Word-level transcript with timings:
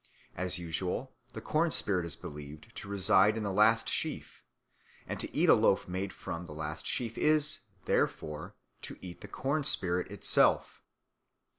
As 0.35 0.57
usual, 0.57 1.13
the 1.33 1.41
corn 1.41 1.69
spirit 1.69 2.07
is 2.07 2.15
believed 2.15 2.75
to 2.75 2.87
reside 2.87 3.37
in 3.37 3.43
the 3.43 3.51
last 3.53 3.87
sheaf; 3.87 4.41
and 5.05 5.19
to 5.19 5.31
eat 5.31 5.47
a 5.47 5.53
loaf 5.53 5.87
made 5.87 6.11
from 6.11 6.47
the 6.47 6.55
last 6.55 6.87
sheaf 6.87 7.19
is, 7.19 7.59
therefore, 7.85 8.55
to 8.81 8.97
eat 9.01 9.21
the 9.21 9.27
corn 9.27 9.63
spirit 9.63 10.09
itself. 10.11 10.81